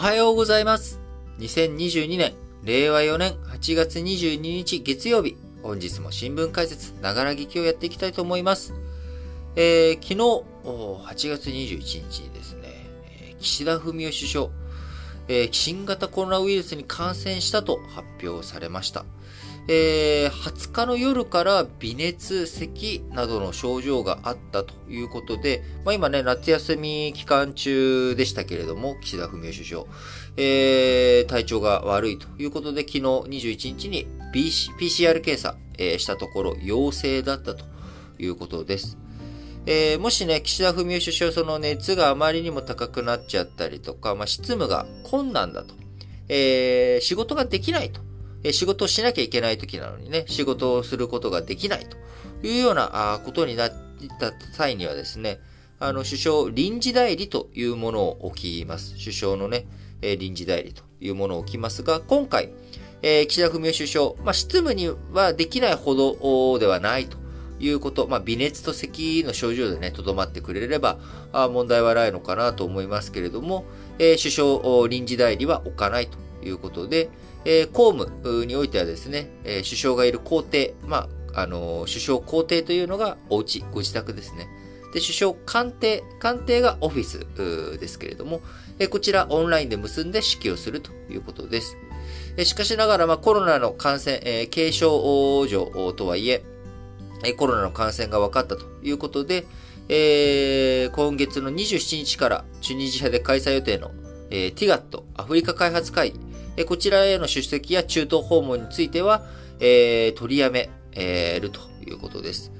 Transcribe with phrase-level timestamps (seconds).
[0.00, 0.98] はようございます。
[1.40, 2.32] 2022年、
[2.64, 8.72] 令和4年8月22日月曜日、本日も新聞解説、ながら劇をやっていきたいと思います。
[9.56, 10.14] えー、昨日、
[10.64, 14.48] 8月21日にですね、岸田文雄首相、
[15.28, 19.04] えー、新型コロナウイルスに感染したと発表されました。
[19.72, 29.84] えー、20日の夜から微熱、咳などの症状があったということで、まあ、今ね、夏休み期間中でしたけれども、岸田文雄首相、
[30.36, 37.64] えー、体調が悪いということで、昨日21日に PCR 検査、えー、したところ陽性だったと
[38.18, 38.98] いうことです。
[39.66, 45.76] えー、もしね、岸田文雄首相、その熱があまりにも高くなっちゃったりとか、まあ、執務が困難だと、
[46.28, 48.09] えー、仕事ができないと
[48.42, 51.96] え仕事をしなきゃいけない時なのにね、仕事をすることができないと
[52.46, 53.72] いうようなことになっ
[54.18, 55.40] た際にはですね、
[55.78, 58.96] あの、首相臨時代理というものを置きます。
[58.98, 59.66] 首相のね、
[60.02, 62.52] え臨時代理というものを置きますが、今回、
[63.02, 67.16] えー、岸田文雄首相、まあ、執務にはできないほどではないと
[67.58, 70.98] いうこと、まあ、微熱と咳の症状でね、とどまってくれれば、
[71.32, 73.64] あ問題はないのかなと思いますけれども、
[73.98, 77.10] えー、首相臨時代理は置かないということで、
[77.44, 84.48] えー、公務においてはですね、えー、首相がいる公邸、まあ、あのー、首相公邸というのがお家、ご自宅ですね。
[84.92, 87.26] で、首相官邸、官邸がオフィス
[87.78, 88.40] ですけれども、
[88.78, 91.76] えー、こちらオンラインで結んで指揮をするということです。
[92.36, 96.42] えー、しかしながら、まあ、コロナの感染、えー、軽症状とはいえ、
[97.22, 99.46] えコロナの感染が分かったということで、
[99.88, 103.90] えー、今月の27日からチュニジアで開催予定の、
[104.30, 106.29] えー、TIGAT アフリカ開発会議
[106.66, 109.22] こちらへの出席や中東訪問については、
[109.60, 112.52] えー、取りやめえるということです。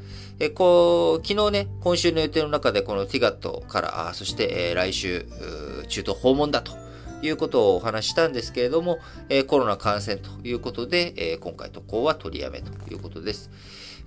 [0.42, 5.26] えこう昨日ね、今週の予定の中でこの TIGAT から、そして、えー、来週、
[5.88, 6.72] 中東訪問だと
[7.20, 13.50] いうことをお話したんですけれども、え、コロナ感染ということで、え、今回渡航は取りやめということです。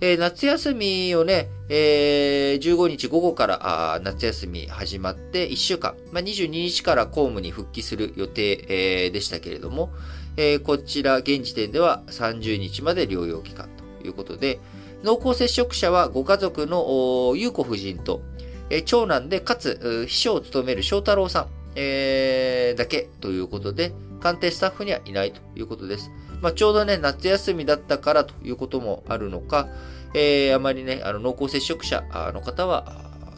[0.00, 9.92] えー、夏休みをね、えー、15日午後から夏休み始まって1週間、まあ、22日から公務に復帰する予定、えー、でしたけれども、
[10.36, 13.68] えー、こちら現時点では30日まで療養期間
[14.00, 14.58] ということで、
[15.04, 18.22] 濃厚接触者はご家族の優子夫人と、
[18.70, 26.10] え、長男でかつ秘書を務める翔太郎さん、えー、だけということで、官邸スタッフにはいないということです。
[26.40, 29.68] まあ、ちょうどね、夏休みだったからということもあるのか、
[30.14, 32.84] えー、あまりね、あの濃厚接触者の方は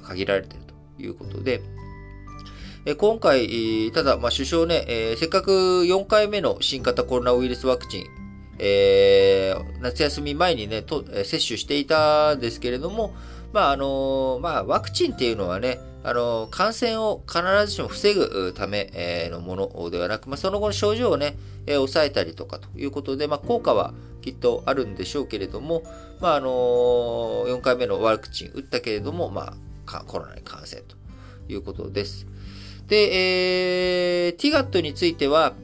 [0.03, 0.65] 限られている
[0.97, 1.63] ということで、
[2.85, 8.07] え今回、ただ、まあ、首相ね、えー、せっかく4回目の新型コロナウイルスワクチン、
[8.59, 13.15] えー、夏休み前にね、と接種していたんですけれども、
[13.57, 25.85] まあ、あのまあ、ワクチンっていうのはね、あの感染を必ずしも防ぐためのものではなく、まあ、その後の症状をね、え抑えたりとかということで、まあ、効果はきっとあるんでしょうけれども、
[26.21, 26.49] まあ、あの
[27.47, 29.55] 4回目のワクチン打ったけれども、ま
[29.87, 30.95] あ、コロナに感染と
[31.49, 32.27] いうことです。
[32.89, 35.55] で、えー、TIGAT については、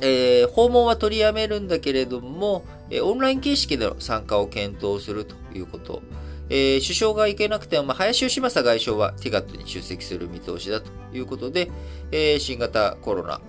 [0.00, 6.02] えー、訪問は取りやめるんだけれども、えオンライン形式での参加を検討するということ。
[6.50, 11.70] えー、首相が行けなくても、まあ、林芳正外相はティガットに出席する見通しだということで、
[12.10, 13.40] えー、新型コロナ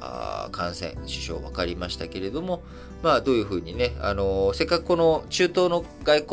[0.51, 2.63] 感染、首相分かりましたけれども、
[3.01, 6.27] まあ、どういうふうにね、あのー、せっかくこの中東の外交、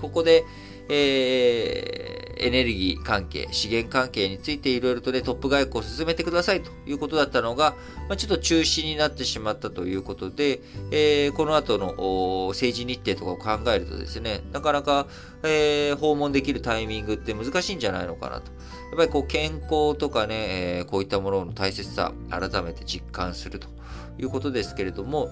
[0.00, 0.44] ここで、
[0.88, 7.76] えー、エネルギー関係、資源関係についていろいろとね、トップ外交を進めてくださいということだったのが、
[8.08, 10.60] まあ、ちょっと中止になってしまったということで、
[10.90, 15.06] えー、この後の政治日程とかを考えるとですね、なかなか、
[15.42, 18.52] えー、訪問できるタイミングって難しいんじゃないのかなと。
[18.90, 23.68] やっぱりこう健康とかね、えー、こういったものの大切さ、改めて実感すると
[24.18, 25.30] いうことですけれども、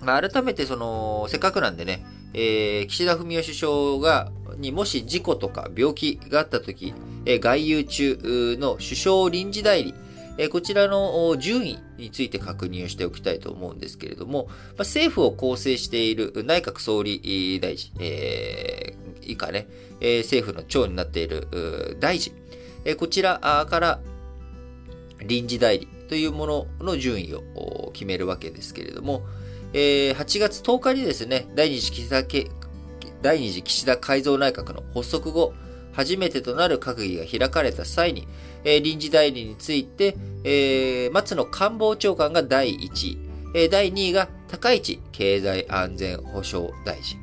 [0.00, 6.92] まあ、改めてその、せっかくなんでね、えー、岸田文雄首相が、にもし事故とか病気があったとき、
[7.24, 9.94] え、外遊中の首相臨時代理、
[10.36, 19.66] え、こちらの順位について確認をしておきたいと思うんですけれども、ま、政府を構成している内閣総理大臣、えー、以下ね、
[20.00, 22.32] え、政府の長になっている大臣、
[22.84, 24.00] え、こちらから
[25.24, 29.26] 臨時代理というものの順位を決めるわけですけれども、
[29.72, 32.24] え、8月10日にですね、第二次岸田
[33.22, 35.54] 第二次岸田改造内閣の発足後、
[35.92, 38.28] 初めてとなる閣議が開かれた際に、
[38.62, 43.18] えー、臨時代理について、えー、松野官房長官が第1位、
[43.54, 47.18] えー、第2位が高市経済安全保障大臣、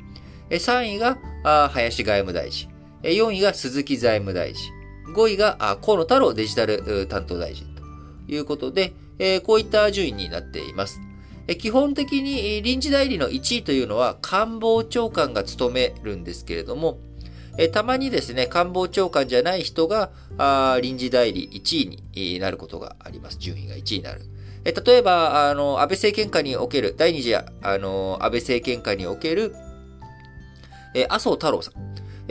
[0.50, 2.68] えー、3位があ林外務大臣、
[3.02, 4.70] えー、4位が鈴木財務大臣、
[5.14, 7.82] 5位があ河野太郎デジタル担当大臣と
[8.30, 11.00] いうことで、えー、こういった順位になっています。
[11.54, 16.98] 基本的に臨時代理の1位というのは官房長官が務めるんですけれども、
[17.72, 20.10] たまにですね、官房長官じゃない人が
[20.82, 23.38] 臨時代理1位になることがあります。
[23.38, 24.22] 順位が1位になる。
[24.64, 29.54] 例えば、あの、安倍政権下における、第二次、あの、安倍政権下における、
[31.08, 31.74] 麻生太郎さん。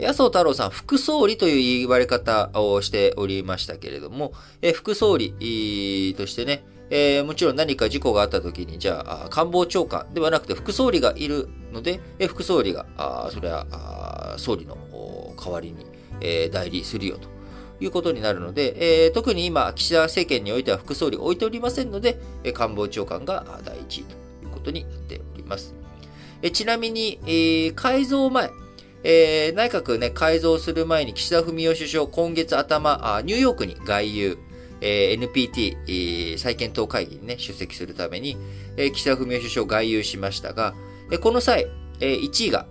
[0.04, 4.34] 麻生太郎さん、副総理という言われ方をしておりましたけれども、
[4.74, 14.76] 副総理としてね、えー、もちろん何か事故があった時に、じゃあ、官房長官ではなくて副総理がいるので、え副総理が、あそれはあ総理の
[15.36, 15.86] 代わりに、
[16.20, 17.28] えー、代理するよと
[17.80, 25.74] いうことになるので、えー、特に今、岸田政権においては副総理を置いておりませんので、え官房長官が第一位ということになっております。
[26.42, 28.50] えちなみに、えー、改造前、
[29.02, 34.38] えー、内閣ね、改造する前に岸田文雄首相、今月頭、あニューヨークに外遊、
[34.86, 38.36] え、NPT、再検討会議にね、出席するために、
[38.76, 40.74] えー、岸田文雄首相外遊しましたが、
[41.10, 41.66] えこの際、
[42.00, 42.66] え1位が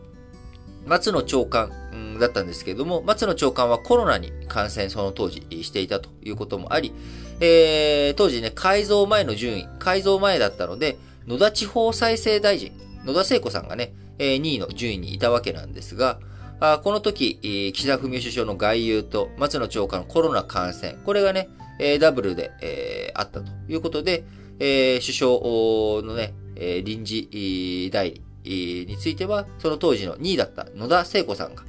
[0.86, 1.72] 松野長官、
[2.20, 6.94] だったんですけれども、松野長官はコロナに感染その当時していたということもあり、
[7.40, 10.98] えー、当時ね、改造前の順位、改造前だったので、
[11.28, 12.72] 野田地方再生大臣、
[13.04, 16.20] 野田聖子さんがね、え2位の順位にいたわけなんですが、
[16.60, 24.24] あこの時、岸田文雄首相の外遊と松野長官のコロナ感染、これがね、えダブルで、えー、あったということで、
[24.60, 28.14] えー、首相のね、え臨時代
[28.44, 31.64] 理については、その当時の2位だった野田聖子さんが、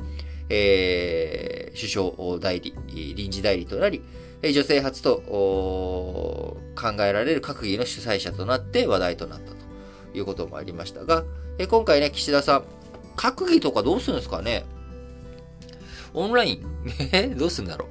[0.48, 2.74] えー、首相代理、
[3.14, 4.02] 臨時代理となり、
[4.42, 9.56] 女性初と考えられる閣議の主催者となって話題となったと
[10.16, 11.24] いうこともありましたが、
[11.58, 12.64] え今回ね、岸田さん、
[13.16, 14.64] 閣議とかどうするんですかね？
[16.14, 16.62] オンライン？
[17.36, 17.88] どうするんだろ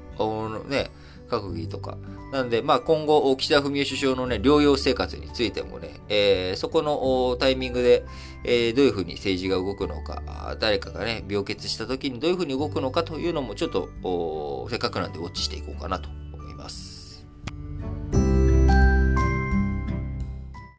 [0.66, 0.70] う？
[0.70, 0.92] ね、
[1.28, 1.98] 閣議とか。
[2.32, 8.06] なんで、まあ今後、岸田文雄首相のね、療養生活についてもね、えー、そこのタイミングで、
[8.44, 16.10] えー、どういうふうに政治が動くのか、誰かがね、病欠した時にどういうふうに動くのかというのも、ちょっと、せっかくなんでウォッチしていこうかなと。